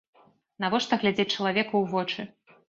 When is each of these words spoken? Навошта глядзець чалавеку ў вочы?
Навошта 0.63 0.99
глядзець 1.03 1.27
чалавеку 1.35 1.75
ў 1.83 1.93
вочы? 1.93 2.21